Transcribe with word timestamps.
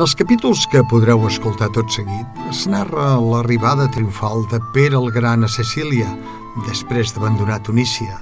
En 0.00 0.06
els 0.06 0.16
capítols 0.16 0.62
que 0.72 0.80
podreu 0.88 1.26
escoltar 1.28 1.66
tot 1.76 1.90
seguit, 1.92 2.38
es 2.48 2.62
narra 2.72 3.18
l'arribada 3.20 3.84
triomfal 3.92 4.46
de 4.48 4.56
Pere 4.72 4.96
el 4.96 5.10
Gran 5.12 5.44
a 5.44 5.48
Sicília, 5.52 6.06
després 6.64 7.10
d'abandonar 7.12 7.58
Tunísia. 7.66 8.14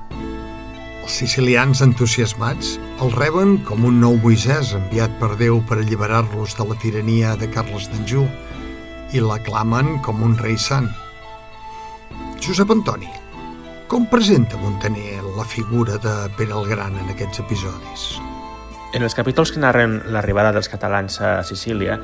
Els 1.05 1.19
sicilians 1.21 1.79
entusiasmats 1.87 2.73
el 2.99 3.15
reben 3.15 3.61
com 3.69 3.87
un 3.87 4.01
nou 4.03 4.19
Moisès 4.25 4.73
enviat 4.75 5.15
per 5.21 5.37
Déu 5.39 5.61
per 5.69 5.79
alliberar-los 5.79 6.57
de 6.59 6.67
la 6.67 6.79
tirania 6.83 7.37
de 7.39 7.47
Carles 7.55 7.87
d'Anjou 7.93 8.27
i 9.15 9.23
l'aclamen 9.23 10.01
com 10.03 10.25
un 10.27 10.35
rei 10.43 10.59
sant. 10.59 10.91
Josep 12.43 12.75
Antoni, 12.75 13.13
com 13.87 14.11
presenta 14.11 14.59
Montaner 14.59 15.23
la 15.39 15.47
figura 15.47 16.03
de 16.03 16.17
Pere 16.35 16.59
el 16.59 16.67
Gran 16.75 16.99
en 17.05 17.15
aquests 17.15 17.47
episodis? 17.47 18.09
En 18.97 19.05
els 19.05 19.13
capítols 19.13 19.51
que 19.53 19.61
narren 19.61 19.99
l'arribada 20.15 20.55
dels 20.57 20.71
catalans 20.73 21.21
a 21.21 21.43
Sicília, 21.45 21.99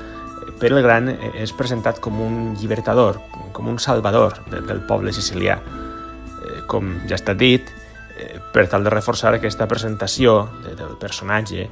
Pere 0.61 0.77
el 0.77 0.84
Gran 0.84 1.09
és 1.41 1.52
presentat 1.57 1.97
com 2.05 2.19
un 2.20 2.34
llibertador, 2.60 3.16
com 3.57 3.70
un 3.73 3.79
salvador 3.80 4.37
del 4.52 4.83
poble 4.87 5.12
sicilià. 5.16 5.57
Eh, 5.59 6.60
com 6.70 6.93
ja 7.09 7.16
estat 7.16 7.41
dit, 7.41 7.70
eh, 8.19 8.37
per 8.52 8.66
tal 8.69 8.84
de 8.84 8.93
reforçar 8.93 9.33
aquesta 9.34 9.66
presentació 9.66 10.37
del 10.65 10.98
personatge, 11.01 11.69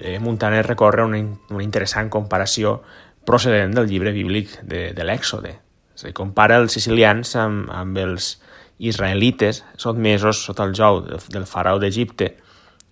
eh, 0.00 0.18
Montaner 0.18 0.64
recorre 0.66 1.04
una, 1.04 1.22
una 1.50 1.62
interessant 1.62 2.10
comparació 2.10 2.82
procedent 3.24 3.74
del 3.74 3.86
llibre 3.86 4.12
bíblic 4.12 4.58
de, 4.62 4.92
de 4.92 5.04
l'Èxode. 5.06 5.54
Dir, 6.02 6.12
compara 6.12 6.58
els 6.58 6.72
sicilians 6.72 7.34
amb, 7.36 7.70
amb 7.70 7.96
els 7.98 8.40
israelites 8.78 9.64
sotmesos 9.76 10.44
sota 10.44 10.66
el 10.66 10.74
jou 10.74 11.00
del 11.06 11.46
faraó 11.46 11.78
d'Egipte, 11.78 12.34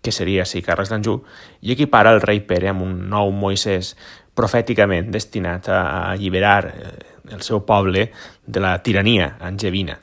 que 0.07 0.15
seria 0.15 0.47
sí, 0.47 0.63
Carles 0.63 0.93
d'Anjou, 0.93 1.25
i 1.67 1.75
equipara 1.75 2.15
el 2.15 2.23
rei 2.23 2.45
Pere 2.47 2.71
amb 2.71 2.87
un 2.87 2.95
nou 3.11 3.35
Moisès 3.35 3.97
profèticament 4.39 5.11
destinat 5.11 5.67
a 5.73 5.81
alliberar 6.13 6.61
eh, 6.71 6.93
el 7.35 7.43
seu 7.43 7.65
poble 7.67 8.11
de 8.47 8.63
la 8.63 8.77
tirania 8.87 9.35
angevina. 9.41 9.99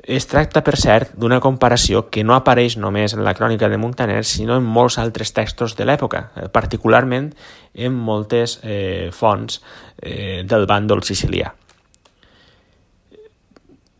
Es 0.00 0.24
tracta, 0.24 0.62
per 0.64 0.78
cert, 0.80 1.12
d'una 1.20 1.42
comparació 1.44 2.06
que 2.08 2.24
no 2.24 2.32
apareix 2.32 2.78
només 2.80 3.12
en 3.12 3.20
la 3.26 3.34
crònica 3.36 3.68
de 3.68 3.76
Montaner, 3.76 4.22
sinó 4.24 4.56
en 4.56 4.64
molts 4.64 4.96
altres 4.98 5.34
textos 5.36 5.76
de 5.76 5.84
l'època, 5.84 6.30
eh, 6.34 6.48
particularment 6.48 7.34
en 7.74 7.98
moltes 8.08 8.58
eh, 8.64 9.10
fonts 9.12 9.60
eh, 10.00 10.40
del 10.48 10.64
bàndol 10.70 11.04
sicilià. 11.04 11.52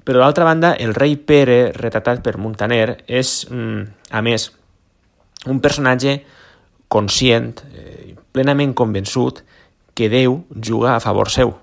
Però 0.01 0.23
d'altra 0.25 0.47
banda, 0.49 0.73
el 0.81 0.97
rei 0.97 1.19
Pere, 1.21 1.71
retratat 1.77 2.25
per 2.25 2.39
Montaner, 2.41 3.03
és, 3.07 3.45
mm, 3.51 3.85
a 4.11 4.23
més, 4.25 4.49
un 5.47 5.61
personatge 5.61 6.25
conscient, 6.89 7.63
eh, 7.73 8.15
plenament 8.33 8.75
convençut 8.75 9.45
que 9.95 10.09
Déu 10.09 10.45
juga 10.51 10.97
a 10.97 11.01
favor 11.01 11.31
seu. 11.31 11.55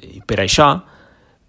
I 0.00 0.22
per 0.26 0.40
això, 0.40 0.68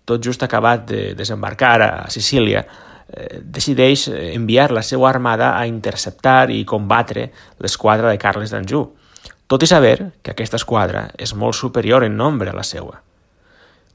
tot 0.05 0.23
just 0.23 0.43
acabat 0.43 0.85
de 0.87 1.13
desembarcar 1.15 1.81
a 1.81 2.09
Sicília, 2.09 2.65
eh, 3.07 3.41
decideix 3.41 4.07
enviar 4.09 4.71
la 4.71 4.83
seva 4.83 5.09
armada 5.09 5.57
a 5.57 5.65
interceptar 5.67 6.49
i 6.51 6.65
combatre 6.65 7.31
l'esquadra 7.59 8.09
de 8.09 8.17
Carles 8.17 8.51
d'Anjou, 8.51 8.93
tot 9.47 9.63
i 9.63 9.67
saber 9.67 10.11
que 10.21 10.31
aquesta 10.31 10.57
esquadra 10.57 11.11
és 11.17 11.35
molt 11.35 11.55
superior 11.55 12.03
en 12.03 12.17
nombre 12.17 12.49
a 12.49 12.55
la 12.55 12.63
seva. 12.63 13.01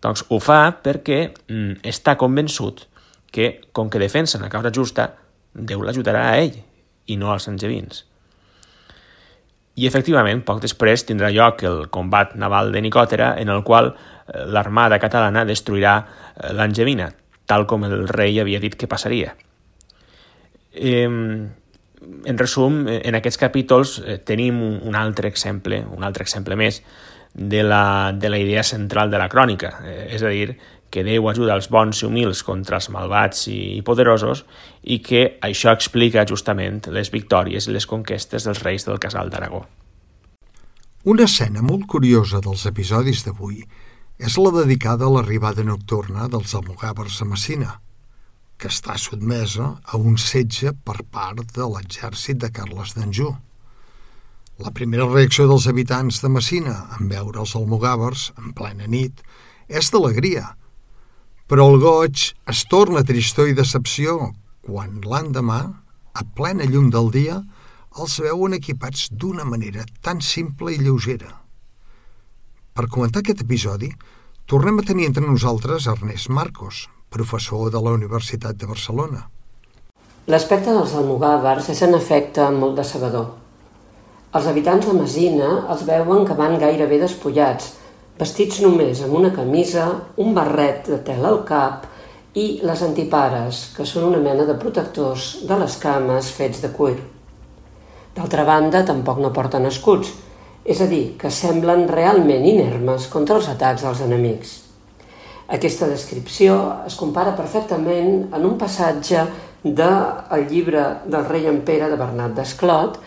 Doncs 0.00 0.24
ho 0.28 0.38
fa 0.40 0.70
perquè 0.82 1.34
mm, 1.48 1.82
està 1.82 2.16
convençut 2.16 2.86
que, 3.30 3.60
com 3.72 3.90
que 3.90 3.98
defensa 3.98 4.38
una 4.38 4.48
causa 4.48 4.72
justa, 4.72 5.14
Déu 5.50 5.82
l'ajudarà 5.82 6.28
a 6.30 6.38
ell 6.38 6.69
i 7.06 7.16
no 7.16 7.32
als 7.32 7.48
angevins. 7.48 8.04
I 9.80 9.86
efectivament, 9.88 10.42
poc 10.44 10.60
després 10.60 11.06
tindrà 11.08 11.30
lloc 11.32 11.62
el 11.64 11.86
combat 11.94 12.34
naval 12.36 12.72
de 12.74 12.82
Nicòtera 12.84 13.32
en 13.40 13.52
el 13.52 13.62
qual 13.64 13.92
eh, 13.92 14.44
l'armada 14.50 14.98
catalana 15.00 15.46
destruirà 15.48 15.94
eh, 16.00 16.50
l'angevina, 16.56 17.10
tal 17.46 17.66
com 17.70 17.86
el 17.86 18.08
rei 18.10 18.40
havia 18.42 18.60
dit 18.60 18.76
que 18.76 18.90
passaria. 18.90 19.34
En 20.70 22.38
resum, 22.38 22.84
en 22.90 23.16
aquests 23.18 23.40
capítols 23.40 23.96
eh, 24.04 24.18
tenim 24.26 24.60
un 24.60 24.98
altre 24.98 25.30
exemple, 25.30 25.80
un 25.96 26.04
altre 26.04 26.26
exemple 26.26 26.58
més 26.58 26.82
de 27.32 27.62
la, 27.62 28.12
de 28.12 28.28
la 28.28 28.38
idea 28.42 28.62
central 28.66 29.10
de 29.10 29.18
la 29.18 29.30
crònica, 29.30 29.72
és 30.10 30.22
a 30.22 30.30
dir, 30.34 30.58
que 30.90 31.04
Déu 31.06 31.28
ajuda 31.30 31.54
els 31.54 31.70
bons 31.70 32.02
i 32.02 32.06
humils 32.06 32.42
contra 32.46 32.80
els 32.80 32.90
malvats 32.90 33.46
i 33.48 33.80
poderosos 33.86 34.44
i 34.82 34.98
que 35.04 35.22
això 35.46 35.72
explica 35.72 36.26
justament 36.26 36.82
les 36.90 37.12
victòries 37.14 37.68
i 37.68 37.76
les 37.76 37.86
conquestes 37.86 38.46
dels 38.46 38.62
reis 38.66 38.86
del 38.88 38.98
casal 39.02 39.30
d'Aragó. 39.30 39.64
Una 41.08 41.24
escena 41.24 41.62
molt 41.64 41.86
curiosa 41.88 42.42
dels 42.44 42.66
episodis 42.68 43.22
d'avui 43.24 43.62
és 44.20 44.34
la 44.36 44.50
dedicada 44.52 45.06
a 45.06 45.14
l'arribada 45.14 45.64
nocturna 45.64 46.26
dels 46.28 46.52
almogàvers 46.58 47.22
a 47.24 47.28
Messina, 47.30 47.70
que 48.60 48.68
està 48.68 48.98
sotmesa 49.00 49.70
a 49.80 49.96
un 49.96 50.18
setge 50.20 50.74
per 50.84 50.98
part 51.08 51.54
de 51.56 51.68
l'exèrcit 51.72 52.42
de 52.42 52.50
Carles 52.52 52.92
d'Anjou. 52.98 53.32
La 54.60 54.74
primera 54.76 55.06
reacció 55.08 55.46
dels 55.48 55.64
habitants 55.70 56.20
de 56.20 56.28
Messina 56.28 56.74
en 56.98 57.08
veure 57.08 57.40
els 57.40 57.56
almogàvers 57.56 58.26
en 58.36 58.52
plena 58.52 58.84
nit 58.84 59.22
és 59.72 59.88
d'alegria, 59.88 60.50
però 61.50 61.64
el 61.66 61.80
goig 61.82 62.28
es 62.46 62.60
torna 62.70 63.00
tristor 63.02 63.48
i 63.50 63.56
decepció 63.58 64.28
quan 64.62 65.00
l'endemà, 65.02 65.58
a 66.14 66.22
plena 66.36 66.66
llum 66.68 66.92
del 66.94 67.10
dia, 67.10 67.40
els 67.98 68.14
veuen 68.22 68.54
equipats 68.54 69.08
d'una 69.10 69.42
manera 69.42 69.82
tan 69.98 70.20
simple 70.22 70.70
i 70.70 70.78
lleugera. 70.78 71.32
Per 72.70 72.86
comentar 72.86 73.24
aquest 73.24 73.42
episodi, 73.42 73.90
tornem 74.46 74.78
a 74.78 74.86
tenir 74.86 75.08
entre 75.10 75.26
nosaltres 75.26 75.88
Ernest 75.90 76.30
Marcos, 76.30 76.84
professor 77.10 77.66
de 77.74 77.82
la 77.82 77.96
Universitat 77.98 78.54
de 78.54 78.70
Barcelona. 78.70 79.26
L'aspecte 80.30 80.70
dels 80.70 80.94
almogàvers 80.94 81.72
és 81.74 81.82
en 81.82 81.98
efecte 81.98 82.46
molt 82.54 82.78
decebedor. 82.78 83.26
Els 84.38 84.46
habitants 84.46 84.86
de 84.86 84.94
Mesina 84.94 85.50
els 85.66 85.82
veuen 85.88 86.22
que 86.28 86.38
van 86.38 86.60
gairebé 86.62 87.02
despullats, 87.02 87.72
vestits 88.20 88.60
només 88.60 89.00
amb 89.04 89.16
una 89.16 89.32
camisa, 89.32 89.86
un 90.20 90.34
barret 90.36 90.90
de 90.92 91.00
tela 91.06 91.30
al 91.32 91.40
cap 91.48 91.86
i 92.36 92.60
les 92.62 92.82
antipares, 92.86 93.70
que 93.74 93.86
són 93.88 94.10
una 94.10 94.20
mena 94.22 94.44
de 94.46 94.58
protectors 94.60 95.40
de 95.48 95.56
les 95.58 95.76
cames 95.82 96.30
fets 96.36 96.60
de 96.62 96.70
cuir. 96.76 96.98
D'altra 98.14 98.44
banda, 98.44 98.84
tampoc 98.86 99.18
no 99.22 99.32
porten 99.34 99.66
escuts, 99.66 100.12
és 100.64 100.80
a 100.84 100.86
dir, 100.90 101.16
que 101.18 101.30
semblen 101.32 101.86
realment 101.88 102.44
inermes 102.46 103.08
contra 103.10 103.38
els 103.40 103.48
atacs 103.48 103.86
dels 103.86 104.02
enemics. 104.06 104.58
Aquesta 105.50 105.88
descripció 105.90 106.56
es 106.86 106.94
compara 106.94 107.32
perfectament 107.38 108.28
en 108.36 108.44
un 108.46 108.58
passatge 108.58 109.24
del 109.64 110.44
llibre 110.50 110.84
del 111.10 111.24
rei 111.26 111.48
en 111.50 111.64
Pere 111.66 111.88
de 111.90 111.98
Bernat 111.98 112.36
d'Esclot, 112.36 113.00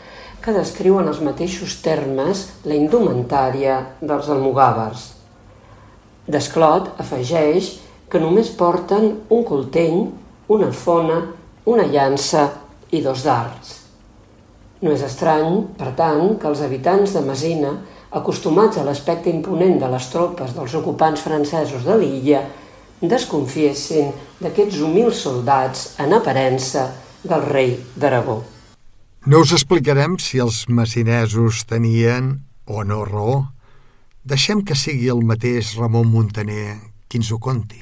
que 0.43 0.51
descriu 0.51 0.97
en 0.99 1.07
els 1.07 1.21
mateixos 1.23 1.77
termes 1.83 2.47
la 2.67 2.75
indumentària 2.75 3.77
dels 4.01 4.27
almogàvers. 4.27 5.05
Desclot 6.27 6.89
afegeix 6.99 7.77
que 8.11 8.19
només 8.19 8.51
porten 8.59 9.07
un 9.31 9.45
coltell, 9.47 10.09
una 10.51 10.69
fona, 10.75 11.21
una 11.65 11.87
llança 11.87 12.49
i 12.91 13.01
dos 13.01 13.23
dards. 13.23 13.79
No 14.83 14.91
és 14.91 15.03
estrany, 15.07 15.61
per 15.79 15.93
tant, 15.95 16.35
que 16.39 16.49
els 16.51 16.61
habitants 16.61 17.15
de 17.15 17.23
Mesina, 17.23 17.71
acostumats 18.11 18.77
a 18.77 18.83
l'aspecte 18.83 19.31
imponent 19.31 19.79
de 19.79 19.89
les 19.95 20.09
tropes 20.11 20.51
dels 20.53 20.75
ocupants 20.75 21.23
francesos 21.23 21.87
de 21.87 21.95
l'illa, 22.03 22.43
desconfiessin 23.01 24.11
d'aquests 24.43 24.83
humils 24.83 25.23
soldats 25.23 25.93
en 26.03 26.19
aparença 26.19 26.89
del 27.23 27.47
rei 27.47 27.79
d'Aragó. 27.95 28.52
No 29.25 29.39
us 29.39 29.53
explicarem 29.55 30.17
si 30.19 30.41
els 30.43 30.65
messinesos 30.67 31.61
tenien 31.63 32.41
o 32.67 32.83
no 32.83 33.05
raó. 33.07 33.37
Deixem 34.27 34.65
que 34.67 34.75
sigui 34.75 35.07
el 35.13 35.23
mateix 35.23 35.77
Ramon 35.79 36.09
Montaner 36.11 36.75
qui 37.07 37.21
ens 37.21 37.31
ho 37.31 37.39
conti. 37.39 37.79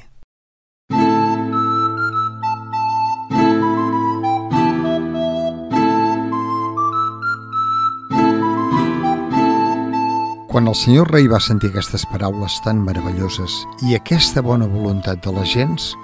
Quan 10.46 10.70
el 10.70 10.78
senyor 10.78 11.10
rei 11.10 11.26
va 11.26 11.42
sentir 11.42 11.72
aquestes 11.72 12.06
paraules 12.06 12.62
tan 12.62 12.86
meravelloses 12.86 13.64
i 13.88 13.96
aquesta 13.98 14.46
bona 14.46 14.70
voluntat 14.70 15.26
de 15.26 15.34
les 15.34 15.56
gens, 15.58 15.94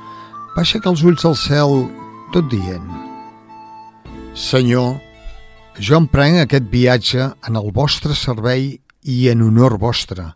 va 0.57 0.67
aixecar 0.67 0.97
els 0.97 1.07
ulls 1.07 1.23
al 1.29 1.39
cel 1.39 1.85
tot 2.35 2.51
dient 2.51 2.89
Senyor, 4.39 4.97
jo 5.79 5.99
em 6.01 6.09
prenc 6.11 6.41
aquest 6.43 6.67
viatge 6.73 7.31
en 7.47 7.59
el 7.59 7.71
vostre 7.75 8.15
servei 8.19 8.81
i 9.03 9.19
en 9.31 9.43
honor 9.47 9.79
vostre, 9.79 10.33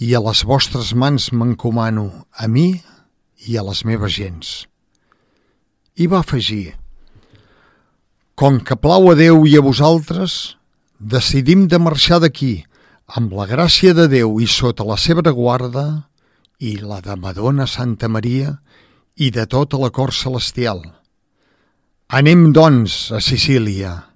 i 0.00 0.12
a 0.14 0.20
les 0.24 0.44
vostres 0.44 0.92
mans 0.92 1.30
m'encomano 1.32 2.26
a 2.36 2.48
mi 2.48 2.74
i 3.48 3.56
a 3.56 3.64
les 3.64 3.84
meves 3.88 4.12
gens. 4.16 4.50
I 5.96 6.06
va 6.08 6.20
afegir, 6.20 6.76
com 8.36 8.60
que 8.60 8.76
plau 8.76 9.10
a 9.10 9.16
Déu 9.16 9.44
i 9.48 9.56
a 9.56 9.64
vosaltres, 9.64 10.56
decidim 10.96 11.66
de 11.68 11.80
marxar 11.80 12.20
d'aquí, 12.20 12.64
amb 13.08 13.32
la 13.36 13.48
gràcia 13.48 13.96
de 13.96 14.06
Déu 14.08 14.38
i 14.40 14.46
sota 14.48 14.84
la 14.84 14.96
seva 15.00 15.24
guarda, 15.32 16.04
i 16.60 16.76
la 16.76 17.00
de 17.00 17.16
Madonna 17.16 17.66
Santa 17.66 18.08
Maria 18.08 18.58
i 19.16 19.30
de 19.32 19.46
tota 19.48 19.80
la 19.80 19.88
cor 19.90 20.12
celestial. 20.12 20.84
Anem, 22.08 22.52
doncs, 22.52 23.10
a 23.12 23.20
Sicília. 23.20 24.09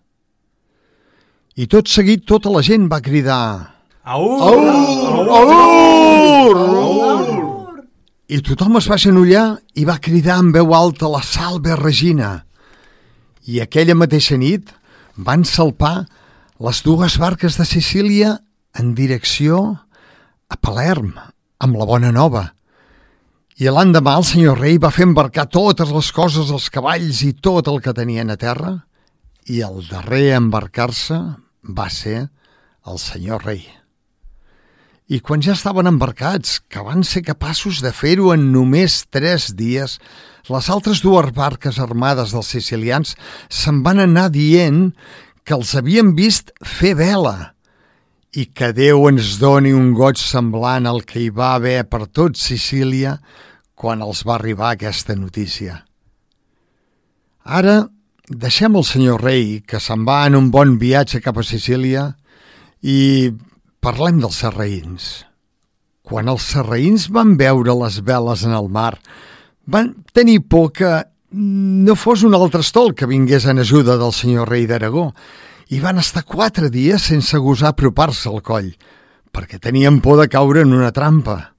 I 1.55 1.69
tot 1.71 1.87
seguit 1.87 2.25
tota 2.27 2.51
la 2.51 2.65
gent 2.67 2.89
va 2.91 2.99
cridar 2.99 3.75
Aur! 4.03 4.41
Aur! 4.43 5.29
Aur! 5.31 6.57
Aur! 6.59 7.77
I 8.27 8.41
tothom 8.43 8.81
es 8.81 8.89
va 8.91 8.99
genollar 8.99 9.45
i 9.79 9.85
va 9.87 10.01
cridar 10.03 10.41
en 10.43 10.49
veu 10.51 10.75
alta 10.75 11.07
la 11.13 11.21
Salve 11.23 11.77
Regina. 11.79 12.43
I 13.47 13.61
aquella 13.63 13.95
mateixa 13.95 14.35
nit 14.41 14.73
van 15.15 15.45
salpar 15.47 16.09
les 16.59 16.83
dues 16.83 17.21
barques 17.23 17.61
de 17.61 17.69
Sicília 17.69 18.35
en 18.75 18.91
direcció 18.99 19.63
a 20.51 20.59
Palerm, 20.59 21.15
amb 21.63 21.79
la 21.79 21.87
bona 21.87 22.11
nova. 22.11 22.49
I 23.63 23.71
l'endemà 23.71 24.17
el 24.19 24.27
senyor 24.27 24.59
rei 24.59 24.83
va 24.83 24.91
fer 24.91 25.07
embarcar 25.07 25.47
totes 25.47 25.95
les 25.95 26.11
coses, 26.11 26.51
els 26.51 26.67
cavalls 26.67 27.23
i 27.23 27.31
tot 27.39 27.71
el 27.71 27.79
que 27.79 27.95
tenien 27.95 28.35
a 28.35 28.41
terra, 28.41 28.75
i 29.47 29.63
el 29.63 29.85
darrer 29.87 30.33
a 30.33 30.43
embarcar-se 30.43 31.23
va 31.65 31.89
ser 31.91 32.29
el 32.87 33.01
senyor 33.01 33.45
rei. 33.45 33.65
I 35.09 35.21
quan 35.21 35.43
ja 35.45 35.53
estaven 35.53 35.89
embarcats, 35.89 36.63
que 36.69 36.81
van 36.81 37.05
ser 37.05 37.25
capaços 37.27 37.83
de 37.85 37.93
fer-ho 37.93 38.33
en 38.33 38.47
només 38.55 39.03
tres 39.13 39.51
dies, 39.57 39.99
les 40.49 40.69
altres 40.73 41.03
dues 41.05 41.33
barques 41.37 41.79
armades 41.81 42.33
dels 42.33 42.53
sicilians 42.57 43.13
se'n 43.53 43.83
van 43.85 44.01
anar 44.01 44.31
dient 44.33 44.95
que 45.45 45.57
els 45.57 45.75
havien 45.77 46.15
vist 46.17 46.53
fer 46.65 46.95
vela 46.97 47.55
i 48.35 48.49
que 48.51 48.73
Déu 48.75 49.05
ens 49.11 49.37
doni 49.39 49.73
un 49.77 49.93
goig 49.95 50.19
semblant 50.19 50.89
al 50.89 51.05
que 51.07 51.21
hi 51.23 51.31
va 51.31 51.55
haver 51.55 51.85
per 51.87 52.07
tot 52.09 52.41
Sicília 52.41 53.19
quan 53.79 54.03
els 54.03 54.25
va 54.27 54.39
arribar 54.39 54.73
aquesta 54.73 55.15
notícia. 55.15 55.85
Ara 57.45 57.85
deixem 58.29 58.77
el 58.77 58.85
senyor 58.85 59.23
rei, 59.23 59.61
que 59.67 59.81
se'n 59.81 60.05
va 60.09 60.25
en 60.27 60.37
un 60.39 60.51
bon 60.51 60.79
viatge 60.81 61.21
cap 61.21 61.39
a 61.39 61.45
Sicília, 61.45 62.15
i 62.81 63.33
parlem 63.85 64.21
dels 64.23 64.41
serraïns. 64.41 65.25
Quan 66.05 66.29
els 66.29 66.45
serraïns 66.55 67.09
van 67.13 67.37
veure 67.41 67.77
les 67.81 68.01
veles 68.05 68.45
en 68.45 68.57
el 68.57 68.69
mar, 68.69 68.99
van 69.67 69.95
tenir 70.13 70.41
por 70.49 70.73
que 70.73 71.03
no 71.35 71.97
fos 71.97 72.23
un 72.23 72.35
altre 72.37 72.61
estol 72.61 72.95
que 72.95 73.09
vingués 73.11 73.47
en 73.51 73.59
ajuda 73.59 73.97
del 73.99 74.13
senyor 74.13 74.49
rei 74.49 74.67
d'Aragó, 74.69 75.11
i 75.73 75.81
van 75.81 75.99
estar 75.99 76.25
quatre 76.25 76.69
dies 76.71 77.09
sense 77.09 77.39
gosar 77.41 77.73
apropar-se 77.73 78.29
al 78.29 78.43
coll, 78.45 78.75
perquè 79.33 79.59
tenien 79.59 80.01
por 80.01 80.21
de 80.21 80.29
caure 80.29 80.63
en 80.63 80.73
una 80.77 80.93
trampa. 80.93 81.55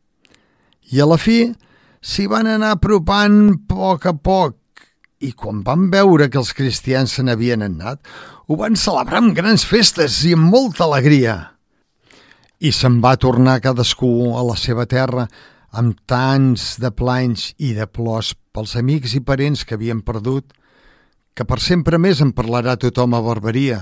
I 0.93 1.01
a 1.01 1.09
la 1.09 1.17
fi 1.17 1.49
s'hi 2.05 2.27
van 2.29 2.47
anar 2.47 2.75
apropant 2.77 3.39
a 3.49 3.57
poc 3.67 4.05
a 4.05 4.13
poc, 4.13 4.55
i 5.23 5.31
quan 5.31 5.61
van 5.63 5.89
veure 5.91 6.27
que 6.29 6.39
els 6.41 6.51
cristians 6.55 7.15
se 7.15 7.23
n'havien 7.23 7.63
anat, 7.63 8.01
ho 8.47 8.57
van 8.59 8.75
celebrar 8.75 9.21
amb 9.21 9.35
grans 9.37 9.63
festes 9.65 10.21
i 10.27 10.35
amb 10.35 10.51
molta 10.51 10.85
alegria. 10.85 11.35
I 12.59 12.71
se'n 12.75 12.99
va 13.03 13.15
tornar 13.19 13.61
cadascú 13.63 14.35
a 14.35 14.43
la 14.47 14.55
seva 14.59 14.85
terra 14.85 15.27
amb 15.75 15.97
tants 16.07 16.75
de 16.79 16.91
planys 16.91 17.53
i 17.57 17.73
de 17.75 17.87
plors 17.87 18.33
pels 18.55 18.75
amics 18.79 19.15
i 19.15 19.23
parents 19.23 19.65
que 19.67 19.75
havien 19.75 20.01
perdut, 20.03 20.53
que 21.35 21.43
per 21.43 21.59
sempre 21.59 21.99
més 21.99 22.21
en 22.23 22.31
parlarà 22.35 22.77
tothom 22.79 23.15
a 23.15 23.21
Barberia. 23.23 23.81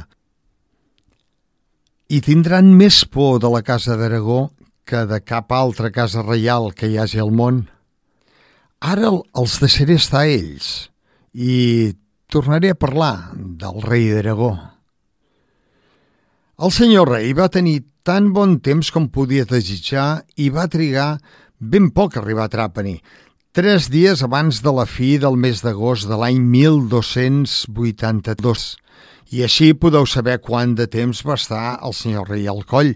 I 2.10 2.22
tindran 2.22 2.74
més 2.78 3.04
por 3.06 3.40
de 3.42 3.50
la 3.50 3.62
casa 3.66 3.98
d'Aragó 3.98 4.48
que 4.86 5.06
de 5.10 5.20
cap 5.22 5.54
altra 5.54 5.92
casa 5.94 6.26
reial 6.26 6.74
que 6.74 6.90
hi 6.90 6.98
hagi 6.98 7.22
al 7.22 7.32
món. 7.32 7.68
Ara 8.82 9.14
els 9.14 9.60
deixaré 9.62 9.96
estar 10.02 10.26
a 10.26 10.34
ells 10.34 10.93
i 11.34 11.94
tornaré 12.30 12.70
a 12.74 12.80
parlar 12.80 13.32
del 13.34 13.82
rei 13.82 14.12
d'Aragó. 14.14 14.54
El 16.64 16.72
senyor 16.72 17.10
rei 17.10 17.34
va 17.34 17.50
tenir 17.50 17.84
tan 18.06 18.34
bon 18.34 18.60
temps 18.62 18.92
com 18.94 19.10
podia 19.10 19.46
desitjar 19.50 20.22
i 20.38 20.50
va 20.54 20.68
trigar 20.70 21.18
ben 21.60 21.92
poc 21.96 22.16
a 22.16 22.20
arribar 22.22 22.44
a 22.46 22.50
Trapani, 22.54 23.02
tres 23.56 23.90
dies 23.90 24.24
abans 24.26 24.62
de 24.62 24.72
la 24.76 24.86
fi 24.86 25.18
del 25.18 25.36
mes 25.40 25.62
d'agost 25.64 26.08
de 26.10 26.18
l'any 26.20 26.40
1282. 26.42 28.78
I 29.34 29.44
així 29.48 29.74
podeu 29.74 30.06
saber 30.06 30.42
quant 30.44 30.76
de 30.78 30.86
temps 30.86 31.26
va 31.26 31.34
estar 31.40 31.80
el 31.82 31.94
senyor 31.98 32.30
rei 32.30 32.48
al 32.48 32.64
coll, 32.70 32.94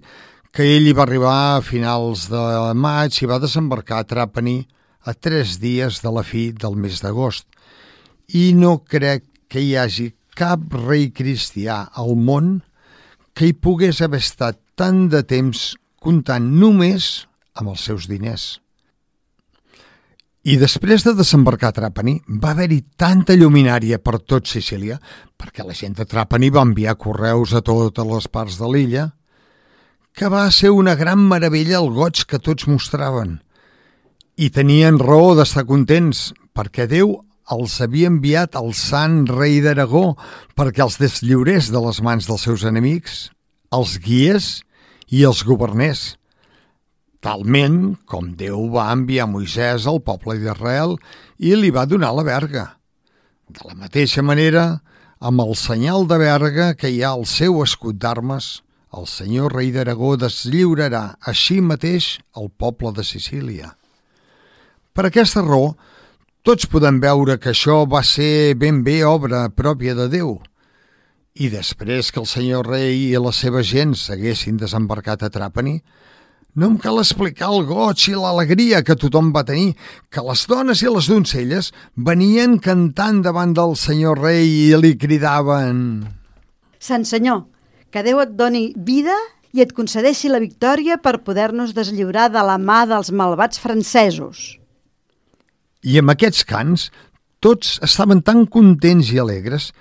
que 0.54 0.63
ell 0.75 0.88
hi 0.89 0.94
va 0.94 1.04
arribar 1.07 1.57
a 1.57 1.66
finals 1.66 2.30
de 2.30 2.74
maig 2.78 3.22
i 3.22 3.25
va 3.30 3.39
desembarcar 3.42 3.98
a 4.01 4.07
Trapani 4.10 4.68
a 5.07 5.13
tres 5.13 5.60
dies 5.63 6.01
de 6.04 6.12
la 6.12 6.24
fi 6.24 6.51
del 6.51 6.75
mes 6.75 7.01
d'agost. 7.01 7.48
I 8.27 8.51
no 8.51 8.81
crec 8.83 9.24
que 9.47 9.62
hi 9.63 9.77
hagi 9.79 10.09
cap 10.35 10.74
rei 10.83 11.07
cristià 11.15 11.85
al 11.95 12.18
món 12.19 12.57
que 13.31 13.47
hi 13.47 13.53
pogués 13.56 14.01
haver 14.03 14.19
estat 14.19 14.57
tant 14.75 15.06
de 15.07 15.21
temps 15.24 15.77
comptant 16.03 16.50
només 16.59 17.27
amb 17.56 17.71
els 17.71 17.85
seus 17.88 18.07
diners. 18.12 18.57
I 20.44 20.57
després 20.59 21.06
de 21.07 21.13
desembarcar 21.15 21.69
a 21.71 21.75
Trapani 21.77 22.18
va 22.27 22.51
haver-hi 22.51 22.81
tanta 23.00 23.35
lluminària 23.35 24.00
per 24.00 24.19
tot 24.19 24.47
Sicília, 24.47 25.00
perquè 25.39 25.63
la 25.63 25.75
gent 25.75 25.95
de 25.95 26.06
Trapani 26.06 26.50
va 26.51 26.65
enviar 26.68 26.97
correus 27.00 27.53
a 27.56 27.62
totes 27.63 28.07
les 28.12 28.27
parts 28.27 28.59
de 28.59 28.68
l'illa, 28.71 29.06
que 30.12 30.27
va 30.27 30.44
ser 30.51 30.71
una 30.75 30.95
gran 31.00 31.24
meravella 31.31 31.79
el 31.79 31.91
goig 31.95 32.25
que 32.27 32.39
tots 32.44 32.68
mostraven. 32.68 33.39
I 34.35 34.51
tenien 34.51 35.00
raó 35.00 35.33
d'estar 35.35 35.63
contents, 35.68 36.33
perquè 36.56 36.88
Déu 36.91 37.26
els 37.54 37.80
havia 37.82 38.12
enviat 38.12 38.58
el 38.60 38.74
sant 38.76 39.26
rei 39.30 39.62
d'Aragó 39.64 40.18
perquè 40.58 40.84
els 40.84 41.00
deslliurés 41.00 41.72
de 41.72 41.82
les 41.84 42.02
mans 42.04 42.28
dels 42.28 42.48
seus 42.48 42.68
enemics, 42.68 43.28
els 43.72 43.98
guies 44.04 44.54
i 45.08 45.24
els 45.28 45.44
governés 45.48 46.18
talment 47.28 47.98
com 48.08 48.30
Déu 48.40 48.68
va 48.74 48.92
enviar 48.94 49.28
Moisès 49.30 49.88
al 49.90 50.00
poble 50.06 50.38
d'Israel 50.38 50.96
i 51.40 51.56
li 51.58 51.72
va 51.76 51.88
donar 51.90 52.14
la 52.16 52.26
verga. 52.28 52.66
De 53.50 53.63
la 53.68 53.75
mateixa 53.75 54.24
manera, 54.24 54.80
amb 55.20 55.42
el 55.44 55.56
senyal 55.60 56.08
de 56.08 56.20
verga 56.22 56.74
que 56.75 56.92
hi 56.94 57.01
ha 57.04 57.16
al 57.16 57.25
seu 57.25 57.62
escut 57.63 57.98
d'armes, 58.00 58.62
el 58.98 59.08
senyor 59.12 59.56
rei 59.58 59.74
d'Aragó 59.75 60.16
deslliurarà 60.20 61.18
així 61.32 61.60
mateix 61.62 62.18
el 62.38 62.50
poble 62.50 62.94
de 62.96 63.04
Sicília. 63.04 63.74
Per 64.96 65.08
aquesta 65.08 65.44
raó, 65.44 65.75
tots 66.46 66.67
podem 66.70 67.00
veure 67.03 67.38
que 67.39 67.51
això 67.53 67.84
va 67.89 68.03
ser 68.03 68.56
ben 68.60 68.84
bé 68.84 69.03
obra 69.06 69.48
pròpia 69.50 69.96
de 69.98 70.08
Déu. 70.12 70.38
I 71.38 71.50
després 71.53 72.12
que 72.12 72.20
el 72.22 72.27
senyor 72.29 72.67
rei 72.70 73.12
i 73.12 73.22
la 73.22 73.32
seva 73.36 73.62
gent 73.62 73.94
s'haguessin 73.96 74.58
desembarcat 74.58 75.24
a 75.24 75.29
Trapani, 75.29 75.77
no 76.58 76.72
em 76.72 76.77
cal 76.82 76.98
explicar 76.98 77.51
el 77.53 77.67
goig 77.70 78.08
i 78.10 78.15
l'alegria 78.17 78.82
que 78.82 78.96
tothom 78.98 79.29
va 79.36 79.44
tenir, 79.46 79.75
que 80.10 80.24
les 80.25 80.46
dones 80.50 80.82
i 80.82 80.89
les 80.89 81.10
donzelles 81.12 81.70
venien 82.10 82.58
cantant 82.58 83.22
davant 83.22 83.53
del 83.53 83.75
senyor 83.77 84.24
rei 84.25 84.50
i 84.65 84.79
li 84.82 84.96
cridaven... 84.98 86.08
Sant 86.82 87.06
senyor, 87.10 87.44
que 87.94 88.01
Déu 88.06 88.22
et 88.24 88.34
doni 88.38 88.72
vida 88.74 89.13
i 89.53 89.62
et 89.62 89.74
concedeixi 89.77 90.29
la 90.34 90.41
victòria 90.41 90.98
per 91.01 91.20
poder-nos 91.25 91.75
deslliurar 91.77 92.32
de 92.34 92.41
la 92.46 92.58
mà 92.58 92.84
dels 92.89 93.13
malvats 93.13 93.62
francesos. 93.62 94.58
I 95.88 96.01
amb 96.01 96.12
aquests 96.12 96.44
cants, 96.48 96.89
tots 97.39 97.77
estaven 97.86 98.24
tan 98.27 98.46
contents 98.51 99.13
i 99.13 99.22
alegres 99.24 99.72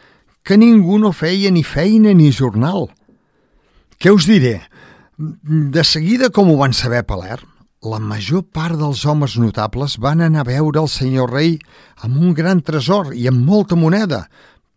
que 0.47 0.59
ningú 0.61 1.01
no 1.03 1.11
feia 1.11 1.51
ni 1.51 1.65
feina 1.67 2.13
ni 2.15 2.31
jornal. 2.31 2.87
Què 3.99 4.13
us 4.15 4.29
diré? 4.31 4.61
De 5.19 5.83
seguida, 5.83 6.31
com 6.31 6.53
ho 6.53 6.59
van 6.61 6.77
saber 6.77 7.01
a 7.03 7.09
Palerm, 7.09 7.49
la 7.87 7.99
major 7.99 8.45
part 8.55 8.77
dels 8.79 9.03
homes 9.07 9.37
notables 9.41 9.97
van 10.03 10.23
anar 10.25 10.45
a 10.45 10.49
veure 10.49 10.83
el 10.83 10.89
senyor 10.93 11.33
rei 11.33 11.57
amb 12.05 12.19
un 12.21 12.35
gran 12.35 12.63
tresor 12.65 13.13
i 13.15 13.27
amb 13.31 13.43
molta 13.47 13.79
moneda 13.79 14.27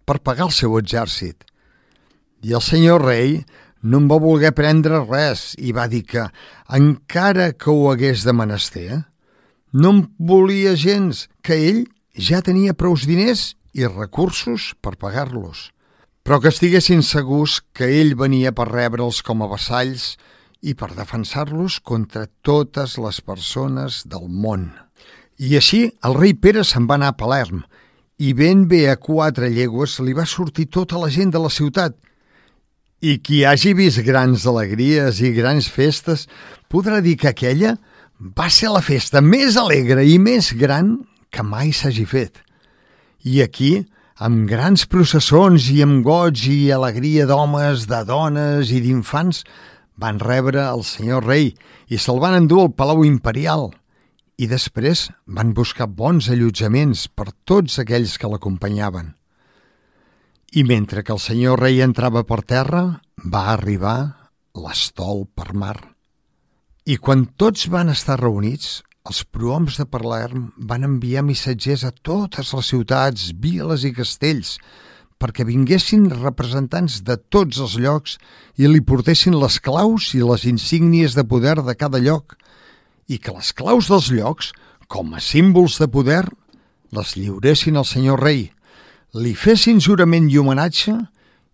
per 0.06 0.20
pagar 0.26 0.48
el 0.50 0.56
seu 0.56 0.78
exèrcit. 0.80 1.46
I 2.42 2.56
el 2.58 2.64
senyor 2.64 3.04
rei 3.06 3.42
no 3.84 4.02
en 4.02 4.08
va 4.10 4.20
voler 4.22 4.52
prendre 4.56 5.04
res 5.06 5.54
i 5.60 5.74
va 5.76 5.88
dir 5.92 6.04
que, 6.08 6.26
encara 6.76 7.52
que 7.54 7.72
ho 7.72 7.92
hagués 7.92 8.26
de 8.28 8.34
menester, 8.36 9.04
no 9.74 9.96
en 9.96 10.06
volia 10.18 10.76
gens, 10.76 11.28
que 11.42 11.58
ell 11.70 11.84
ja 12.14 12.42
tenia 12.46 12.74
prous 12.74 13.06
diners 13.08 13.56
i 13.74 13.86
recursos 13.88 14.74
per 14.82 14.98
pagar-los 14.98 15.70
però 16.30 16.38
que 16.38 16.52
estiguessin 16.54 17.00
segurs 17.02 17.56
que 17.74 17.88
ell 18.02 18.12
venia 18.14 18.52
per 18.54 18.68
rebre'ls 18.70 19.24
com 19.26 19.40
a 19.42 19.48
vassalls 19.50 20.12
i 20.62 20.76
per 20.78 20.92
defensar-los 20.94 21.80
contra 21.82 22.28
totes 22.46 23.00
les 23.02 23.18
persones 23.26 24.04
del 24.06 24.28
món. 24.30 24.68
I 25.42 25.56
així 25.58 25.80
el 26.06 26.18
rei 26.20 26.36
Pere 26.38 26.62
se'n 26.62 26.86
va 26.86 27.00
anar 27.00 27.14
a 27.14 27.18
Palerm 27.18 27.64
i 28.22 28.36
ben 28.38 28.68
bé 28.70 28.84
a 28.92 28.98
quatre 29.02 29.50
llegües 29.50 29.98
li 30.06 30.14
va 30.14 30.28
sortir 30.30 30.68
tota 30.70 31.02
la 31.02 31.10
gent 31.10 31.34
de 31.34 31.42
la 31.42 31.50
ciutat 31.50 31.98
I 33.02 33.18
qui 33.26 33.46
hagi 33.48 33.74
vist 33.74 34.04
grans 34.06 34.46
alegries 34.46 35.24
i 35.26 35.34
grans 35.34 35.70
festes 35.72 36.28
podrà 36.70 37.02
dir 37.02 37.16
que 37.18 37.32
aquella 37.32 37.78
va 38.20 38.50
ser 38.52 38.70
la 38.74 38.84
festa 38.84 39.22
més 39.24 39.56
alegre 39.58 40.04
i 40.04 40.18
més 40.20 40.52
gran 40.60 40.98
que 41.32 41.44
mai 41.44 41.72
s'hagi 41.72 42.06
fet. 42.06 42.42
I 43.24 43.42
aquí, 43.44 43.86
amb 44.20 44.48
grans 44.50 44.86
processons 44.92 45.70
i 45.72 45.80
amb 45.86 46.04
goig 46.04 46.44
i 46.52 46.72
alegria 46.76 47.26
d'homes, 47.30 47.88
de 47.88 48.04
dones 48.04 48.72
i 48.76 48.82
d'infants, 48.84 49.46
van 50.00 50.20
rebre 50.20 50.64
el 50.68 50.84
senyor 50.84 51.26
rei 51.28 51.54
i 51.88 52.00
se'l 52.00 52.20
van 52.20 52.36
endur 52.36 52.66
al 52.66 52.74
Palau 52.76 53.06
Imperial 53.08 53.70
i 54.40 54.48
després 54.48 55.10
van 55.28 55.54
buscar 55.56 55.88
bons 55.88 56.30
allotjaments 56.32 57.08
per 57.12 57.32
tots 57.48 57.80
aquells 57.80 58.18
que 58.20 58.32
l'acompanyaven. 58.32 59.14
I 60.56 60.64
mentre 60.64 61.04
que 61.04 61.14
el 61.14 61.20
senyor 61.20 61.60
rei 61.62 61.84
entrava 61.84 62.24
per 62.24 62.42
terra, 62.48 62.84
va 63.20 63.46
arribar 63.54 63.98
l'estol 64.56 65.28
per 65.36 65.54
mar. 65.54 65.99
I 66.90 66.96
quan 66.98 67.28
tots 67.38 67.68
van 67.70 67.92
estar 67.94 68.16
reunits, 68.18 68.80
els 69.06 69.20
prohoms 69.30 69.76
de 69.78 69.84
Palerm 69.86 70.48
van 70.72 70.88
enviar 70.88 71.22
missatgers 71.22 71.84
a 71.86 71.92
totes 71.94 72.50
les 72.56 72.72
ciutats, 72.72 73.28
viles 73.38 73.86
i 73.86 73.92
castells 73.94 74.56
perquè 75.22 75.46
vinguessin 75.46 76.08
representants 76.16 77.04
de 77.06 77.20
tots 77.30 77.62
els 77.62 77.78
llocs 77.78 78.18
i 78.58 78.66
li 78.66 78.82
portessin 78.82 79.38
les 79.38 79.60
claus 79.62 80.10
i 80.18 80.24
les 80.26 80.48
insígnies 80.50 81.14
de 81.14 81.28
poder 81.30 81.60
de 81.62 81.78
cada 81.78 82.02
lloc 82.02 82.40
i 83.06 83.22
que 83.22 83.38
les 83.38 83.54
claus 83.54 83.94
dels 83.94 84.10
llocs, 84.10 84.50
com 84.90 85.14
a 85.14 85.22
símbols 85.22 85.78
de 85.78 85.92
poder, 85.94 86.24
les 86.90 87.18
lliuressin 87.20 87.78
al 87.78 87.86
senyor 87.86 88.24
rei, 88.26 88.48
li 89.14 89.38
fessin 89.38 89.78
jurament 89.78 90.32
i 90.32 90.42
homenatge 90.42 90.98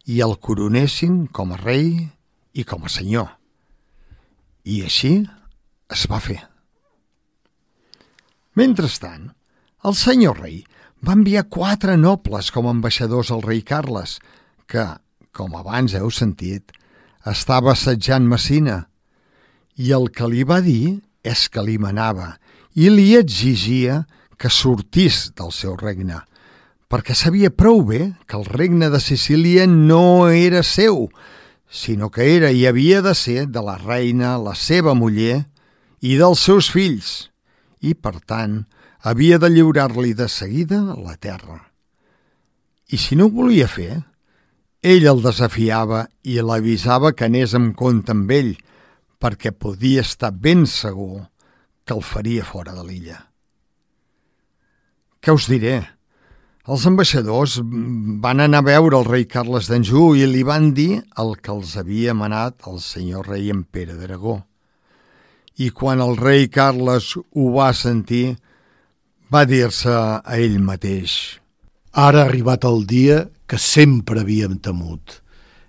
i 0.08 0.24
el 0.24 0.40
coronessin 0.40 1.26
com 1.28 1.52
a 1.52 1.60
rei 1.60 2.06
i 2.56 2.64
com 2.64 2.88
a 2.88 3.00
senyor. 3.02 3.35
I 4.66 4.82
així 4.88 5.14
es 5.94 6.06
va 6.10 6.20
fer. 6.20 6.40
Mentrestant, 8.58 9.30
el 9.86 9.96
senyor 10.00 10.40
rei 10.42 10.64
va 11.06 11.14
enviar 11.14 11.46
quatre 11.52 11.98
nobles 12.02 12.50
com 12.56 12.66
a 12.66 12.74
ambaixadors 12.74 13.30
al 13.32 13.44
rei 13.46 13.62
Carles, 13.62 14.18
que, 14.66 14.86
com 15.36 15.54
abans 15.60 15.94
heu 15.94 16.10
sentit, 16.10 16.72
estava 17.28 17.74
assetjant 17.74 18.26
Messina, 18.26 18.86
i 19.76 19.92
el 19.92 20.10
que 20.16 20.30
li 20.32 20.46
va 20.48 20.62
dir 20.64 21.02
és 21.26 21.48
que 21.52 21.64
li 21.66 21.76
manava 21.82 22.36
i 22.76 22.90
li 22.90 23.12
exigia 23.18 24.06
que 24.40 24.52
sortís 24.52 25.30
del 25.36 25.52
seu 25.56 25.76
regne, 25.80 26.22
perquè 26.92 27.16
sabia 27.16 27.52
prou 27.52 27.84
bé 27.88 28.14
que 28.28 28.38
el 28.40 28.46
regne 28.48 28.90
de 28.94 29.02
Sicília 29.04 29.66
no 29.68 30.28
era 30.32 30.64
seu, 30.64 31.10
sinó 31.70 32.10
que 32.12 32.36
era 32.36 32.52
i 32.52 32.66
havia 32.68 33.02
de 33.02 33.14
ser 33.16 33.48
de 33.48 33.62
la 33.62 33.78
reina, 33.82 34.38
la 34.38 34.56
seva 34.56 34.94
muller 34.96 35.46
i 36.02 36.16
dels 36.20 36.44
seus 36.46 36.70
fills, 36.72 37.30
i, 37.82 37.94
per 37.94 38.20
tant, 38.26 38.66
havia 39.02 39.38
de 39.42 39.50
lliurar-li 39.54 40.14
de 40.18 40.28
seguida 40.30 40.82
la 40.98 41.16
terra. 41.18 41.62
I 42.90 42.98
si 43.02 43.18
no 43.18 43.28
ho 43.28 43.34
volia 43.34 43.68
fer, 43.70 44.04
ell 44.86 45.08
el 45.10 45.24
desafiava 45.26 46.06
i 46.22 46.38
l'avisava 46.42 47.14
que 47.18 47.26
anés 47.26 47.56
amb 47.58 47.74
compte 47.78 48.14
amb 48.14 48.32
ell, 48.32 48.54
perquè 49.22 49.52
podia 49.52 50.04
estar 50.06 50.32
ben 50.32 50.66
segur 50.70 51.26
que 51.86 51.96
el 51.96 52.04
faria 52.06 52.46
fora 52.46 52.74
de 52.76 52.84
l'illa. 52.86 53.18
Què 55.22 55.34
us 55.34 55.48
diré? 55.50 55.80
Els 56.66 56.82
ambaixadors 56.90 57.60
van 57.62 58.40
anar 58.42 58.64
a 58.64 58.66
veure 58.66 58.98
el 58.98 59.04
rei 59.06 59.28
Carles 59.30 59.68
d'Anjou 59.70 60.16
i 60.18 60.26
li 60.26 60.42
van 60.42 60.72
dir 60.74 61.04
el 61.22 61.36
que 61.38 61.52
els 61.54 61.76
havia 61.78 62.16
manat 62.18 62.66
el 62.72 62.80
senyor 62.82 63.30
rei 63.30 63.52
en 63.54 63.62
Pere 63.70 63.94
d'Aragó. 63.94 64.40
I 65.62 65.70
quan 65.70 66.02
el 66.02 66.18
rei 66.18 66.48
Carles 66.50 67.12
ho 67.22 67.46
va 67.54 67.70
sentir, 67.78 68.40
va 69.30 69.46
dir-se 69.46 69.94
a 69.94 70.40
ell 70.42 70.58
mateix. 70.58 71.38
Ara 71.94 72.24
ha 72.24 72.32
arribat 72.32 72.66
el 72.66 72.88
dia 72.90 73.22
que 73.46 73.62
sempre 73.62 74.26
havíem 74.26 74.58
temut. 74.58 75.22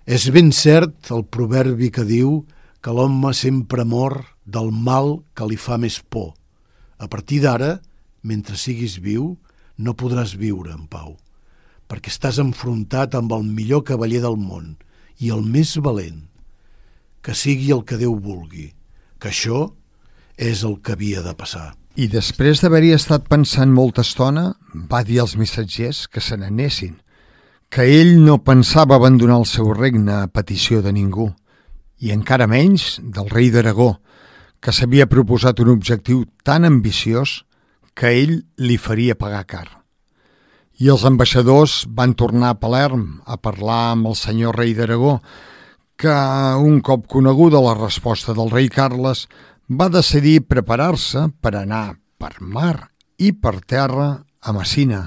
És 0.09 0.25
ben 0.33 0.49
cert 0.49 1.13
el 1.13 1.27
proverbi 1.29 1.91
que 1.93 2.09
diu 2.09 2.39
que 2.81 2.89
l'home 2.89 3.37
sempre 3.37 3.85
mor 3.85 4.23
del 4.49 4.73
mal 4.73 5.19
que 5.37 5.45
li 5.45 5.61
fa 5.61 5.77
més 5.77 6.01
por. 6.01 6.33
A 6.97 7.05
partir 7.05 7.43
d'ara, 7.45 7.75
mentre 8.25 8.57
siguis 8.57 8.97
viu, 8.97 9.35
no 9.77 9.95
podràs 9.97 10.35
viure 10.37 10.73
en 10.73 10.85
pau, 10.89 11.15
perquè 11.87 12.11
estàs 12.11 12.39
enfrontat 12.43 13.15
amb 13.15 13.33
el 13.37 13.45
millor 13.45 13.83
cavaller 13.87 14.21
del 14.23 14.37
món 14.37 14.75
i 15.19 15.31
el 15.33 15.43
més 15.45 15.75
valent. 15.81 16.25
Que 17.21 17.33
sigui 17.35 17.71
el 17.75 17.83
que 17.87 17.97
Déu 17.97 18.15
vulgui, 18.19 18.71
que 19.19 19.29
això 19.31 19.67
és 20.37 20.63
el 20.63 20.77
que 20.81 20.93
havia 20.93 21.23
de 21.25 21.33
passar. 21.37 21.73
I 21.97 22.05
després 22.11 22.61
d'haver-hi 22.61 22.93
estat 22.93 23.25
pensant 23.25 23.71
molta 23.73 24.03
estona, 24.05 24.51
va 24.73 25.01
dir 25.03 25.19
als 25.23 25.33
missatgers 25.35 26.05
que 26.07 26.21
se 26.21 26.37
n'anessin, 26.37 26.93
que 27.73 27.87
ell 27.89 28.19
no 28.21 28.37
pensava 28.45 28.95
abandonar 28.95 29.39
el 29.41 29.47
seu 29.49 29.73
regne 29.73 30.13
a 30.13 30.27
petició 30.29 30.83
de 30.85 30.93
ningú, 30.93 31.31
i 31.97 32.13
encara 32.13 32.45
menys 32.47 32.99
del 33.01 33.31
rei 33.33 33.49
d'Aragó, 33.49 33.95
que 34.61 34.73
s'havia 34.73 35.09
proposat 35.09 35.59
un 35.63 35.73
objectiu 35.73 36.23
tan 36.45 36.65
ambiciós 36.69 37.46
que 37.97 38.13
ell 38.13 38.35
li 38.61 38.77
faria 38.77 39.17
pagar 39.17 39.43
car. 39.49 39.67
I 40.77 40.91
els 40.93 41.03
ambaixadors 41.09 41.81
van 41.97 42.13
tornar 42.13 42.53
a 42.53 42.59
Palerm 42.61 43.23
a 43.25 43.39
parlar 43.41 43.95
amb 43.95 44.11
el 44.11 44.17
senyor 44.19 44.59
rei 44.59 44.75
d'Aragó, 44.77 45.17
que, 45.97 46.13
un 46.61 46.77
cop 46.85 47.07
coneguda 47.09 47.63
la 47.65 47.73
resposta 47.73 48.35
del 48.37 48.53
rei 48.53 48.69
Carles, 48.69 49.25
va 49.67 49.89
decidir 49.89 50.45
preparar-se 50.45 51.25
per 51.41 51.55
anar 51.57 51.97
per 52.21 52.35
mar 52.39 52.91
i 53.17 53.33
per 53.33 53.57
terra 53.65 54.11
a 54.41 54.53
Messina. 54.53 55.01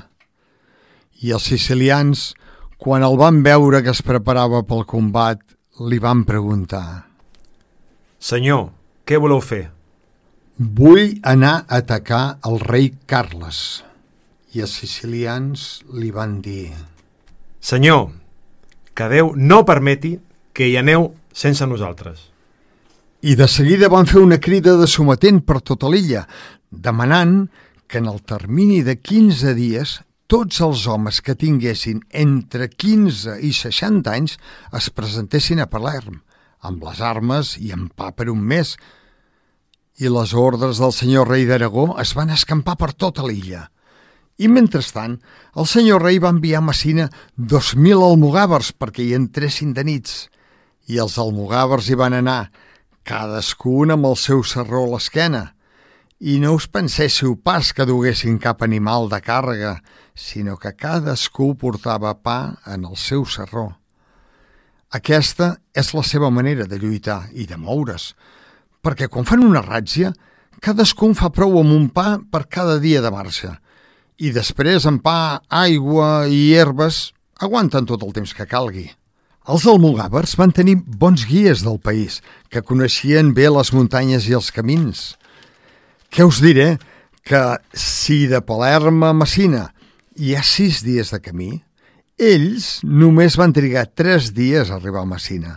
I 1.23 1.31
els 1.37 1.47
sicilians, 1.47 2.33
quan 2.77 3.07
el 3.07 3.15
van 3.21 3.45
veure 3.47 3.85
que 3.87 3.95
es 3.95 4.03
preparava 4.03 4.65
pel 4.67 4.83
combat, 4.91 5.39
li 5.81 6.03
van 6.03 6.27
preguntar 6.29 7.07
Senyor, 8.21 8.67
què 9.09 9.17
voleu 9.17 9.41
fer? 9.41 9.71
Vull 10.61 11.15
anar 11.25 11.65
a 11.71 11.79
atacar 11.81 12.37
el 12.45 12.59
rei 12.61 12.91
Carles. 13.09 13.81
I 14.53 14.61
els 14.61 14.75
sicilians 14.83 15.63
li 15.97 16.11
van 16.13 16.35
dir 16.45 16.75
Senyor, 17.65 18.11
que 18.93 19.07
Déu 19.09 19.33
no 19.41 19.63
permeti 19.65 20.19
que 20.53 20.69
hi 20.69 20.77
aneu 20.77 21.15
sense 21.33 21.65
nosaltres. 21.65 22.27
I 23.25 23.39
de 23.41 23.49
seguida 23.49 23.89
van 23.89 24.05
fer 24.05 24.21
una 24.21 24.37
crida 24.37 24.77
de 24.77 24.85
sometent 24.85 25.41
per 25.49 25.63
tota 25.65 25.89
l'illa, 25.89 26.27
demanant 26.69 27.47
que 27.89 28.05
en 28.05 28.13
el 28.13 28.21
termini 28.21 28.83
de 28.85 28.99
15 29.01 29.57
dies 29.57 29.97
tots 30.29 30.61
els 30.61 30.85
homes 30.85 31.25
que 31.25 31.41
tinguessin 31.41 32.05
entre 32.13 32.69
15 32.69 33.41
i 33.41 33.57
60 33.57 34.13
anys 34.13 34.37
es 34.77 34.93
presentessin 34.93 35.65
a 35.65 35.71
Palerm, 35.73 36.21
amb 36.61 36.85
les 36.85 37.01
armes 37.01 37.57
i 37.57 37.73
amb 37.73 37.97
pa 37.97 38.13
per 38.13 38.29
un 38.29 38.45
mes. 38.45 38.77
I 40.01 40.09
les 40.09 40.33
ordres 40.33 40.79
del 40.81 40.95
senyor 40.97 41.29
rei 41.29 41.45
d'Aragó 41.45 41.91
es 42.01 42.15
van 42.17 42.31
escampar 42.33 42.79
per 42.81 42.95
tota 42.97 43.27
l'illa. 43.27 43.67
I 44.41 44.49
mentrestant, 44.49 45.19
el 45.53 45.67
senyor 45.69 46.01
rei 46.01 46.17
va 46.17 46.31
enviar 46.33 46.63
a 46.63 46.65
Messina 46.65 47.11
2.000 47.37 48.01
almogàvers 48.07 48.73
perquè 48.73 49.05
hi 49.05 49.13
entressin 49.19 49.75
de 49.77 49.85
nits. 49.85 50.31
I 50.89 50.97
els 51.05 51.19
almogàvers 51.21 51.91
hi 51.91 51.99
van 52.01 52.17
anar, 52.17 52.49
cadascun 53.05 53.93
amb 53.93 54.09
el 54.09 54.17
seu 54.17 54.41
serró 54.41 54.87
a 54.87 54.95
l'esquena. 54.95 55.51
I 56.21 56.41
no 56.41 56.55
us 56.57 56.65
penséssiu 56.65 57.37
pas 57.37 57.75
que 57.77 57.85
duguessin 57.85 58.41
cap 58.41 58.65
animal 58.65 59.13
de 59.13 59.21
càrrega, 59.21 59.77
sinó 60.17 60.57
que 60.57 60.73
cadascú 60.73 61.53
portava 61.61 62.17
pa 62.25 62.57
en 62.65 62.89
el 62.89 62.97
seu 62.97 63.29
serró. 63.29 63.69
Aquesta 64.97 65.59
és 65.77 65.93
la 65.93 66.03
seva 66.03 66.33
manera 66.33 66.65
de 66.65 66.81
lluitar 66.81 67.27
i 67.37 67.45
de 67.45 67.61
moure's, 67.61 68.15
perquè 68.85 69.09
quan 69.09 69.27
fan 69.29 69.45
una 69.45 69.63
ràtzia, 69.65 70.13
cadascú 70.61 71.13
fa 71.17 71.31
prou 71.33 71.59
amb 71.61 71.75
un 71.77 71.89
pa 71.93 72.19
per 72.33 72.47
cada 72.49 72.79
dia 72.81 73.01
de 73.01 73.11
marxa, 73.13 73.59
i 74.21 74.33
després 74.33 74.87
amb 74.89 75.03
pa, 75.05 75.41
aigua 75.49 76.29
i 76.29 76.53
herbes 76.53 77.11
aguanten 77.41 77.87
tot 77.89 78.03
el 78.05 78.13
temps 78.17 78.35
que 78.37 78.49
calgui. 78.49 78.91
Els 79.49 79.65
almogàvers 79.67 80.37
van 80.37 80.53
tenir 80.53 80.77
bons 80.85 81.25
guies 81.27 81.65
del 81.65 81.81
país, 81.81 82.21
que 82.53 82.63
coneixien 82.63 83.33
bé 83.35 83.49
les 83.49 83.73
muntanyes 83.73 84.29
i 84.29 84.37
els 84.37 84.51
camins. 84.53 85.15
Què 86.13 86.27
us 86.29 86.43
diré? 86.45 86.77
Que 87.25 87.57
si 87.73 88.27
de 88.29 88.43
Palerm 88.45 89.03
a 89.07 89.15
Messina 89.17 89.71
hi 90.21 90.35
ha 90.37 90.45
sis 90.45 90.83
dies 90.85 91.13
de 91.15 91.21
camí, 91.25 91.51
ells 92.21 92.81
només 92.85 93.39
van 93.41 93.55
trigar 93.57 93.89
tres 93.97 94.35
dies 94.37 94.69
a 94.69 94.77
arribar 94.77 95.07
a 95.07 95.09
Messina 95.09 95.57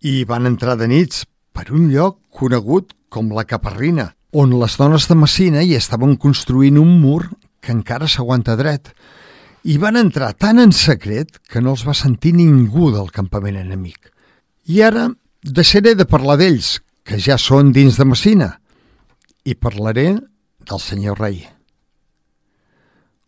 i 0.00 0.24
van 0.24 0.48
entrar 0.48 0.76
de 0.80 0.88
nits 0.88 1.26
per 1.56 1.72
un 1.72 1.88
lloc 1.88 2.18
conegut 2.36 2.92
com 3.08 3.30
la 3.32 3.46
Caparrina, 3.48 4.10
on 4.36 4.52
les 4.60 4.74
dones 4.76 5.06
de 5.08 5.16
Messina 5.16 5.62
hi 5.64 5.72
estaven 5.78 6.18
construint 6.20 6.76
un 6.76 6.98
mur 7.00 7.22
que 7.64 7.72
encara 7.72 8.08
s'aguanta 8.12 8.58
dret, 8.60 8.90
i 9.64 9.78
van 9.80 9.96
entrar 9.96 10.34
tan 10.36 10.60
en 10.60 10.74
secret 10.76 11.40
que 11.48 11.62
no 11.64 11.72
els 11.72 11.86
va 11.88 11.96
sentir 11.96 12.34
ningú 12.36 12.90
del 12.92 13.08
campament 13.14 13.56
enemic. 13.62 14.12
I 14.68 14.82
ara 14.84 15.08
deixaré 15.42 15.94
de 15.96 16.04
parlar 16.04 16.36
d'ells, 16.38 16.76
que 17.06 17.16
ja 17.22 17.38
són 17.40 17.72
dins 17.72 17.96
de 17.96 18.04
Messina, 18.04 18.50
i 19.46 19.54
parlaré 19.54 20.10
del 20.66 20.82
senyor 20.82 21.22
rei. 21.22 21.40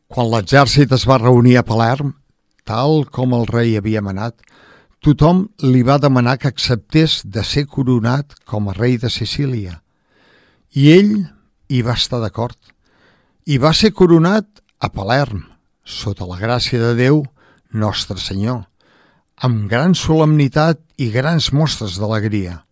Quan 0.09 0.29
l'exèrcit 0.33 0.93
es 0.93 1.07
va 1.09 1.21
reunir 1.23 1.57
a 1.59 1.65
Palerm, 1.65 2.13
tal 2.69 3.07
com 3.09 3.33
el 3.39 3.49
rei 3.49 3.77
havia 3.79 4.03
manat, 4.05 4.37
tothom 5.05 5.47
li 5.63 5.83
va 5.87 5.99
demanar 6.03 6.39
que 6.39 6.51
acceptés 6.51 7.23
de 7.25 7.45
ser 7.45 7.67
coronat 7.67 8.35
com 8.45 8.69
a 8.69 8.77
rei 8.77 8.99
de 8.99 9.11
Sicília. 9.11 9.81
I 10.75 10.91
ell 10.95 11.13
hi 11.69 11.83
va 11.83 11.95
estar 11.95 12.21
d'acord. 12.23 12.59
I 13.47 13.59
va 13.59 13.73
ser 13.73 13.93
coronat 13.97 14.63
a 14.81 14.91
Palerm, 14.93 15.45
sota 15.85 16.27
la 16.29 16.39
gràcia 16.41 16.81
de 16.83 16.95
Déu, 16.99 17.23
Nostre 17.73 18.19
Senyor, 18.21 18.65
amb 19.45 19.69
gran 19.71 19.95
solemnitat 19.95 20.81
i 20.99 21.11
grans 21.15 21.53
mostres 21.53 21.99
d'alegria. 22.01 22.63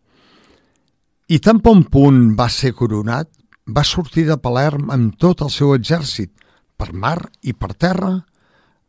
I 1.29 1.39
tan 1.43 1.59
bon 1.63 1.85
punt 1.91 2.35
va 2.39 2.49
ser 2.53 2.73
coronat, 2.79 3.31
va 3.67 3.83
sortir 3.83 4.27
de 4.29 4.37
Palerm 4.39 4.91
amb 4.95 5.17
tot 5.19 5.43
el 5.43 5.51
seu 5.51 5.75
exèrcit, 5.75 6.31
per 6.77 6.93
mar 6.93 7.19
i 7.43 7.55
per 7.57 7.73
terra, 7.75 8.13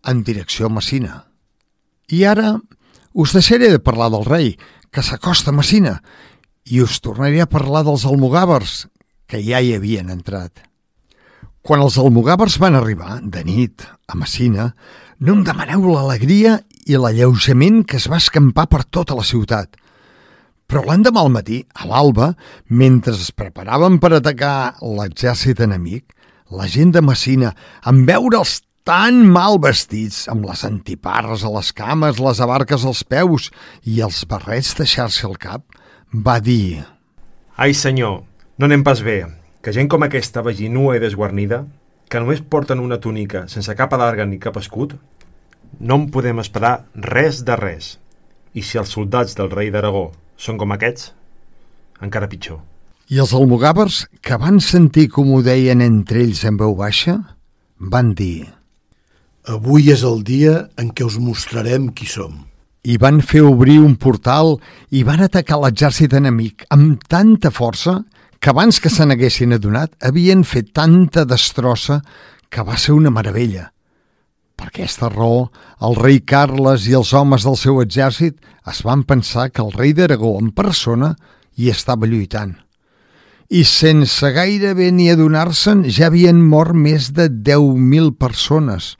en 0.07 0.23
direcció 0.23 0.67
a 0.67 0.73
Messina. 0.75 1.23
I 2.11 2.23
ara 2.27 2.57
us 3.17 3.33
deixaré 3.33 3.71
de 3.73 3.81
parlar 3.81 4.11
del 4.13 4.25
rei, 4.29 4.51
que 4.93 5.01
s'acosta 5.01 5.49
a 5.49 5.57
Messina, 5.57 5.95
i 6.69 6.83
us 6.85 6.99
tornaré 7.01 7.41
a 7.41 7.49
parlar 7.49 7.81
dels 7.87 8.05
almogàvers, 8.05 8.85
que 9.25 9.41
ja 9.41 9.57
hi 9.57 9.73
havien 9.73 10.11
entrat. 10.13 10.61
Quan 11.65 11.81
els 11.81 11.97
almogàvers 11.97 12.59
van 12.61 12.77
arribar, 12.77 13.17
de 13.23 13.41
nit, 13.43 13.81
a 14.05 14.19
Messina, 14.21 14.69
no 15.17 15.33
em 15.33 15.41
demaneu 15.47 15.87
l'alegria 15.89 16.59
i 16.85 16.93
l'alleujament 16.93 17.81
que 17.89 17.97
es 17.97 18.05
va 18.05 18.21
escampar 18.21 18.67
per 18.69 18.83
tota 18.85 19.17
la 19.17 19.25
ciutat. 19.25 19.73
Però 20.69 20.83
l'endemà 20.85 21.25
al 21.25 21.33
matí, 21.33 21.63
a 21.73 21.89
l'alba, 21.89 22.35
mentre 22.69 23.15
es 23.17 23.33
preparaven 23.33 23.97
per 23.97 24.13
atacar 24.13 24.77
l'exèrcit 24.83 25.65
enemic, 25.65 26.13
la 26.53 26.69
gent 26.69 26.93
de 26.93 27.01
Messina, 27.01 27.55
en 27.81 28.05
veure'ls 28.05 28.59
tan 28.87 29.25
mal 29.27 29.57
vestits, 29.59 30.29
amb 30.31 30.45
les 30.47 30.61
antiparres 30.63 31.41
a 31.43 31.49
les 31.51 31.73
cames, 31.75 32.21
les 32.23 32.39
abarques 32.39 32.85
als 32.87 33.01
peus 33.03 33.49
i 33.83 33.99
els 34.05 34.21
barrets 34.31 34.69
de 34.79 34.87
xarxa 34.87 35.25
al 35.27 35.35
cap, 35.35 35.65
va 36.13 36.37
dir... 36.39 36.85
Ai, 37.59 37.73
senyor, 37.75 38.21
no 38.55 38.69
anem 38.69 38.85
pas 38.87 39.01
bé, 39.03 39.17
que 39.59 39.75
gent 39.75 39.91
com 39.91 40.07
aquesta 40.07 40.45
vagi 40.45 40.71
nua 40.71 40.95
i 40.95 41.03
desguarnida, 41.03 41.65
que 42.07 42.23
només 42.23 42.39
porten 42.39 42.79
una 42.79 43.01
túnica 43.03 43.43
sense 43.51 43.75
capa 43.75 43.99
larga 43.99 44.23
ni 44.23 44.39
cap 44.39 44.55
escut, 44.61 44.95
no 45.83 45.99
en 45.99 46.07
podem 46.13 46.39
esperar 46.39 46.85
res 46.95 47.43
de 47.43 47.59
res. 47.59 47.97
I 48.55 48.63
si 48.63 48.79
els 48.79 48.95
soldats 48.95 49.35
del 49.35 49.51
rei 49.51 49.67
d'Aragó 49.73 50.13
són 50.39 50.55
com 50.61 50.71
aquests, 50.71 51.11
encara 51.99 52.31
pitjor. 52.31 52.63
I 53.11 53.19
els 53.19 53.35
almogàvers, 53.35 54.05
que 54.23 54.39
van 54.39 54.61
sentir 54.63 55.09
com 55.11 55.33
ho 55.35 55.43
deien 55.43 55.83
entre 55.83 56.23
ells 56.23 56.47
en 56.47 56.61
veu 56.61 56.77
baixa, 56.79 57.19
van 57.79 58.15
dir... 58.15 58.56
Avui 59.47 59.85
és 59.93 60.01
el 60.03 60.25
dia 60.27 60.65
en 60.75 60.89
què 60.91 61.05
us 61.07 61.15
mostrarem 61.23 61.85
qui 61.95 62.03
som. 62.11 62.33
I 62.83 62.97
van 62.99 63.21
fer 63.23 63.45
obrir 63.47 63.77
un 63.79 63.93
portal 63.95 64.57
i 64.91 65.05
van 65.07 65.23
atacar 65.23 65.61
l'exèrcit 65.61 66.11
enemic 66.19 66.65
amb 66.75 67.05
tanta 67.07 67.47
força 67.55 68.01
que 68.43 68.51
abans 68.51 68.81
que 68.83 68.91
se 68.91 69.07
n'haguessin 69.07 69.55
adonat 69.55 69.95
havien 70.03 70.43
fet 70.43 70.73
tanta 70.75 71.23
destrossa 71.23 72.01
que 72.51 72.67
va 72.67 72.75
ser 72.75 72.97
una 72.97 73.07
meravella. 73.07 73.69
Per 74.59 74.67
aquesta 74.67 75.07
raó, 75.15 75.47
el 75.79 75.95
rei 75.95 76.19
Carles 76.27 76.91
i 76.91 76.99
els 76.99 77.15
homes 77.15 77.47
del 77.47 77.55
seu 77.55 77.79
exèrcit 77.79 78.43
es 78.67 78.83
van 78.83 79.07
pensar 79.07 79.47
que 79.53 79.63
el 79.63 79.71
rei 79.71 79.95
d'Aragó 79.95 80.35
en 80.41 80.51
persona 80.51 81.13
hi 81.55 81.71
estava 81.71 82.03
lluitant. 82.03 82.57
I 83.47 83.63
sense 83.63 84.27
gairebé 84.27 84.91
ni 84.91 85.07
adonar-se'n 85.07 85.87
ja 85.87 86.11
havien 86.11 86.43
mort 86.43 86.75
més 86.75 87.13
de 87.15 87.31
10.000 87.31 88.17
persones 88.19 88.97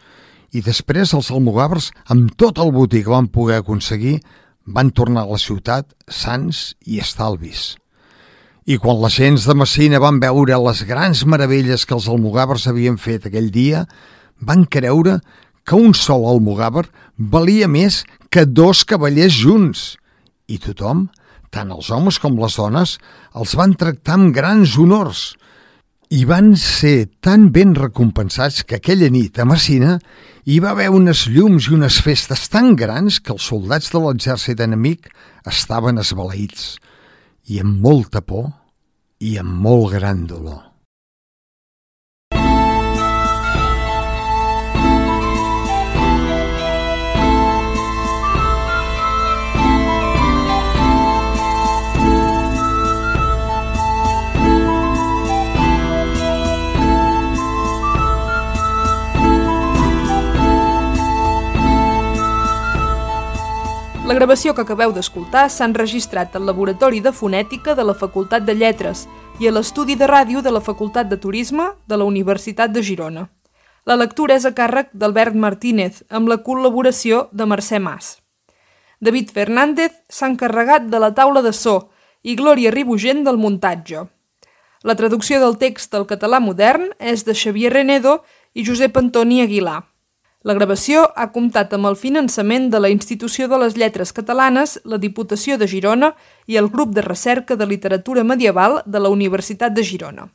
i 0.56 0.62
després 0.64 1.14
els 1.16 1.30
almogàvers, 1.34 1.92
amb 2.12 2.32
tot 2.40 2.60
el 2.64 2.72
botí 2.76 3.04
que 3.04 3.14
van 3.14 3.28
poder 3.32 3.60
aconseguir, 3.62 4.20
van 4.66 4.92
tornar 4.92 5.26
a 5.26 5.34
la 5.34 5.40
ciutat 5.40 5.94
sants 6.08 6.76
i 6.86 7.00
estalvis. 7.04 7.76
I 8.68 8.76
quan 8.84 9.00
les 9.00 9.16
gens 9.16 9.46
de 9.48 9.56
Messina 9.56 10.00
van 10.04 10.20
veure 10.20 10.60
les 10.60 10.84
grans 10.88 11.24
meravelles 11.26 11.86
que 11.88 11.96
els 11.96 12.08
almogàvers 12.12 12.68
havien 12.68 12.98
fet 13.00 13.28
aquell 13.28 13.48
dia, 13.52 13.86
van 14.40 14.66
creure 14.66 15.22
que 15.68 15.76
un 15.76 15.96
sol 15.96 16.28
almogàver 16.28 16.86
valia 17.18 17.68
més 17.68 18.04
que 18.30 18.46
dos 18.46 18.84
cavallers 18.88 19.40
junts. 19.40 19.96
I 20.48 20.60
tothom, 20.64 21.08
tant 21.52 21.72
els 21.72 21.92
homes 21.92 22.20
com 22.20 22.36
les 22.40 22.60
dones, 22.60 22.98
els 23.36 23.56
van 23.56 23.76
tractar 23.80 24.20
amb 24.20 24.36
grans 24.36 24.76
honors– 24.80 25.30
i 26.10 26.24
van 26.24 26.54
ser 26.56 27.10
tan 27.20 27.50
ben 27.52 27.74
recompensats 27.76 28.64
que 28.64 28.78
aquella 28.80 29.10
nit 29.12 29.40
a 29.40 29.46
Messina 29.48 29.98
hi 30.48 30.60
va 30.64 30.72
haver 30.72 30.88
unes 30.96 31.26
llums 31.28 31.68
i 31.68 31.74
unes 31.76 31.98
festes 32.04 32.46
tan 32.52 32.76
grans 32.80 33.20
que 33.20 33.34
els 33.36 33.50
soldats 33.52 33.92
de 33.92 34.00
l'exèrcit 34.04 34.64
enemic 34.64 35.10
estaven 35.48 36.00
esbaleïts 36.00 36.78
i 37.52 37.60
amb 37.64 37.84
molta 37.84 38.24
por 38.24 38.54
i 39.20 39.36
amb 39.42 39.60
molt 39.68 39.92
gran 39.98 40.24
dolor. 40.30 40.67
La 64.08 64.14
gravació 64.16 64.54
que 64.56 64.64
acabeu 64.64 64.94
d'escoltar 64.96 65.50
s'ha 65.52 65.66
enregistrat 65.68 66.36
al 66.38 66.46
Laboratori 66.48 67.02
de 67.04 67.12
Fonètica 67.12 67.74
de 67.76 67.84
la 67.84 67.94
Facultat 67.94 68.46
de 68.48 68.54
Lletres 68.56 69.02
i 69.44 69.50
a 69.50 69.52
l'Estudi 69.52 69.98
de 70.00 70.08
Ràdio 70.08 70.40
de 70.40 70.54
la 70.56 70.62
Facultat 70.64 71.10
de 71.12 71.18
Turisme 71.20 71.66
de 71.92 71.98
la 72.00 72.06
Universitat 72.08 72.72
de 72.72 72.84
Girona. 72.88 73.26
La 73.84 73.98
lectura 74.00 74.38
és 74.40 74.46
a 74.48 74.54
càrrec 74.56 74.94
d'Albert 74.94 75.36
Martínez, 75.36 76.06
amb 76.08 76.32
la 76.32 76.38
col·laboració 76.46 77.26
de 77.34 77.50
Mercè 77.52 77.82
Mas. 77.84 78.14
David 79.04 79.36
Fernández 79.36 80.00
s'ha 80.08 80.32
encarregat 80.32 80.88
de 80.88 81.04
la 81.04 81.12
taula 81.12 81.44
de 81.44 81.52
so 81.52 81.90
i 82.24 82.40
Glòria 82.40 82.72
Ribugent 82.72 83.26
del 83.28 83.36
muntatge. 83.36 84.06
La 84.88 84.96
traducció 84.96 85.44
del 85.44 85.60
text 85.60 86.00
al 86.00 86.08
català 86.08 86.40
modern 86.40 86.94
és 86.98 87.28
de 87.28 87.36
Xavier 87.36 87.76
Renedo 87.76 88.22
i 88.56 88.64
Josep 88.64 89.04
Antoni 89.04 89.44
Aguilar. 89.44 89.82
La 90.48 90.54
gravació 90.56 91.02
ha 91.20 91.26
comptat 91.36 91.74
amb 91.76 91.90
el 91.90 91.98
finançament 92.00 92.70
de 92.72 92.80
la 92.80 92.88
Institució 92.94 93.50
de 93.52 93.58
les 93.60 93.76
Lletres 93.76 94.14
Catalanes, 94.16 94.78
la 94.88 95.00
Diputació 95.04 95.58
de 95.60 95.68
Girona 95.68 96.14
i 96.48 96.56
el 96.62 96.70
Grup 96.72 96.96
de 96.96 97.04
Recerca 97.04 97.60
de 97.60 97.68
Literatura 97.68 98.24
Medieval 98.24 98.80
de 98.86 99.04
la 99.04 99.12
Universitat 99.12 99.76
de 99.76 99.84
Girona. 99.84 100.30